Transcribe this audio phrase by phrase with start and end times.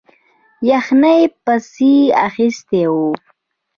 [0.69, 1.93] یخنۍ پسې
[2.27, 3.07] اخیستی وو.